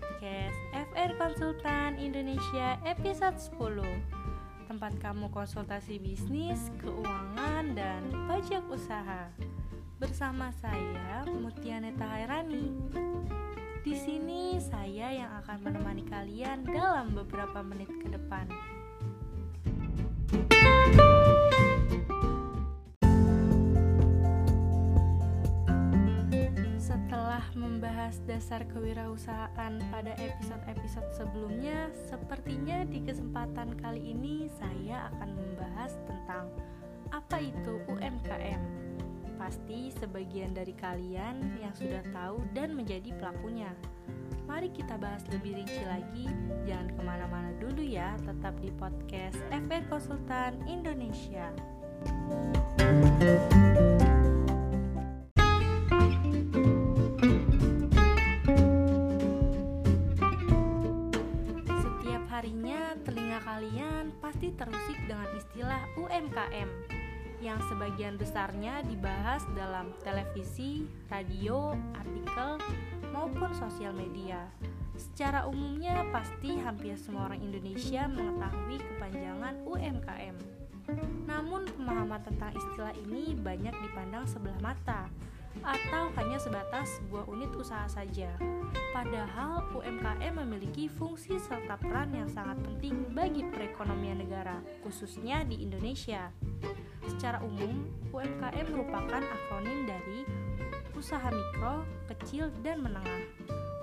[0.00, 3.84] podcast FR Konsultan Indonesia episode 10
[4.70, 9.28] Tempat kamu konsultasi bisnis, keuangan, dan pajak usaha.
[9.98, 12.70] Bersama saya Mutianeta Hairani
[13.84, 18.48] Di sini saya yang akan menemani kalian dalam beberapa menit ke depan.
[28.50, 36.50] Dasar kewirausahaan pada episode-episode sebelumnya, sepertinya di kesempatan kali ini saya akan membahas tentang
[37.14, 38.58] apa itu UMKM.
[39.38, 43.70] Pasti sebagian dari kalian yang sudah tahu dan menjadi pelakunya.
[44.50, 46.26] Mari kita bahas lebih rinci lagi,
[46.66, 51.54] jangan ke mana-mana dulu ya, tetap di podcast FR Konsultan Indonesia.
[64.30, 66.70] Pasti terusik dengan istilah UMKM
[67.42, 72.62] yang sebagian besarnya dibahas dalam televisi, radio, artikel,
[73.10, 74.46] maupun sosial media.
[74.94, 80.36] Secara umumnya pasti hampir semua orang Indonesia mengetahui kepanjangan UMKM.
[81.26, 85.10] Namun pemahaman tentang istilah ini banyak dipandang sebelah mata
[85.60, 88.30] atau hanya sebatas sebuah unit usaha saja.
[88.90, 96.32] Padahal UMKM memiliki fungsi serta peran yang sangat penting bagi perekonomian negara, khususnya di Indonesia.
[97.06, 100.26] Secara umum, UMKM merupakan akronim dari
[100.94, 103.24] usaha mikro, kecil, dan menengah.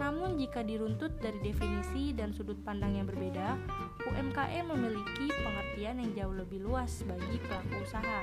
[0.00, 3.60] Namun jika diruntut dari definisi dan sudut pandang yang berbeda,
[4.08, 8.22] UMKM memiliki pengertian yang jauh lebih luas bagi pelaku usaha.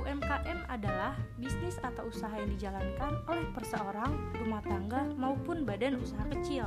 [0.00, 6.64] UMKM adalah bisnis atau usaha yang dijalankan oleh perseorang, rumah tangga, maupun badan usaha kecil.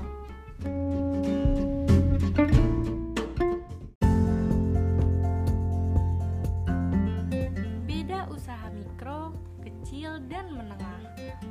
[7.89, 9.33] Beda usaha mikro,
[9.65, 11.01] kecil, dan menengah.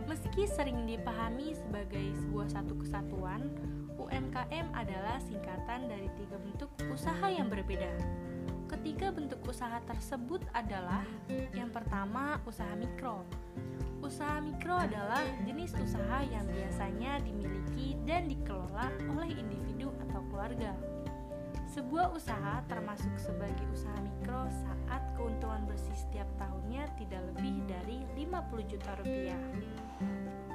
[0.06, 3.42] Meski sering dipahami sebagai sebuah satu kesatuan,
[3.98, 7.90] UMKM adalah singkatan dari tiga bentuk usaha yang berbeda
[9.62, 11.06] usaha tersebut adalah
[11.54, 13.22] yang pertama usaha mikro.
[14.02, 20.74] Usaha mikro adalah jenis usaha yang biasanya dimiliki dan dikelola oleh individu atau keluarga.
[21.70, 28.66] Sebuah usaha termasuk sebagai usaha mikro saat keuntungan bersih setiap tahunnya tidak lebih dari 50
[28.66, 29.38] juta rupiah.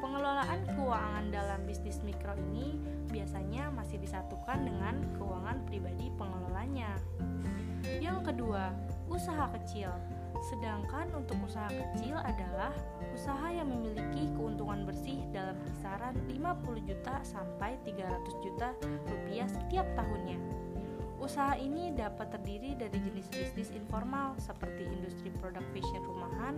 [0.03, 2.75] Pengelolaan keuangan dalam bisnis mikro ini
[3.07, 6.91] biasanya masih disatukan dengan keuangan pribadi pengelolanya.
[8.03, 8.75] Yang kedua,
[9.12, 9.91] usaha kecil.
[10.38, 12.69] Sedangkan untuk usaha kecil adalah
[13.12, 18.72] usaha yang memiliki keuntungan bersih dalam kisaran 50 juta sampai 300 juta
[19.09, 20.38] rupiah setiap tahunnya.
[21.17, 26.56] Usaha ini dapat terdiri dari jenis bisnis informal seperti industri produk fashion rumahan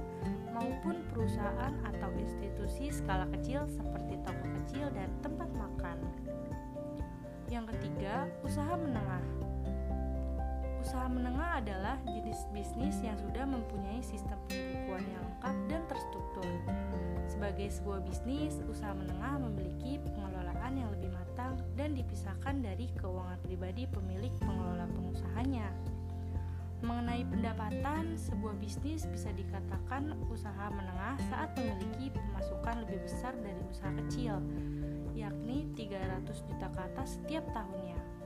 [0.52, 5.98] maupun perusahaan atau institusi skala kecil seperti toko kecil dan tempat makan.
[7.48, 9.49] Yang ketiga, usaha menengah.
[10.80, 16.48] Usaha menengah adalah jenis bisnis yang sudah mempunyai sistem pembukuan yang lengkap dan terstruktur.
[17.28, 23.86] Sebagai sebuah bisnis, usaha menengah memiliki pengelolaan yang lebih matang dan dipisahkan dari keuangan pribadi
[23.92, 25.68] pemilik pengelola pengusahanya.
[26.80, 33.92] Mengenai pendapatan, sebuah bisnis bisa dikatakan usaha menengah saat memiliki pemasukan lebih besar dari usaha
[34.00, 34.40] kecil,
[35.12, 38.19] yakni 300 juta ke atas setiap tahunnya.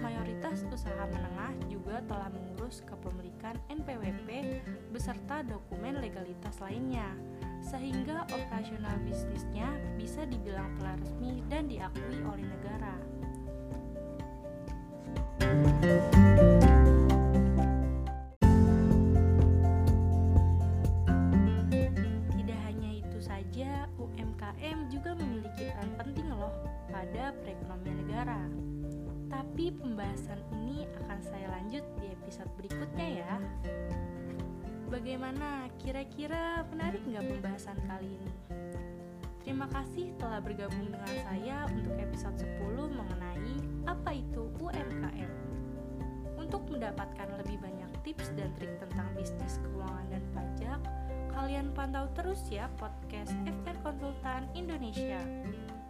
[0.00, 4.28] Mayoritas usaha menengah juga telah mengurus kepemilikan NPWP
[4.88, 7.12] beserta dokumen legalitas lainnya,
[7.60, 9.68] sehingga operasional bisnisnya
[10.00, 12.94] bisa dibilang telah resmi dan diakui oleh negara.
[22.32, 26.54] Tidak hanya itu saja, UMKM juga memiliki peran penting loh
[26.88, 28.40] pada perekonomian negara.
[29.32, 33.32] Tapi pembahasan ini akan saya lanjut di episode berikutnya ya.
[34.92, 35.72] Bagaimana?
[35.80, 38.30] Kira-kira menarik nggak pembahasan kali ini?
[39.40, 43.56] Terima kasih telah bergabung dengan saya untuk episode 10 mengenai
[43.88, 45.32] apa itu UMKM.
[46.36, 50.80] Untuk mendapatkan lebih banyak tips dan trik tentang bisnis keuangan dan pajak,
[51.32, 55.18] kalian pantau terus ya podcast FR Konsultan Indonesia.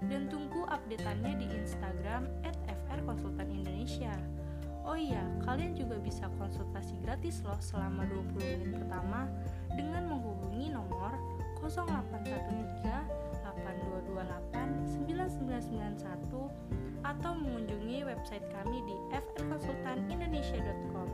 [0.07, 2.62] Dan tunggu updateannya di Instagram at
[2.93, 4.13] HR Konsultan Indonesia.
[4.85, 9.31] Oh iya, kalian juga bisa konsultasi gratis loh selama 20 menit pertama
[9.73, 11.17] dengan menghubungi nomor
[11.65, 12.85] 0813
[13.47, 21.09] 8228 9991 atau mengunjungi website kami di frkonsultanindonesia.com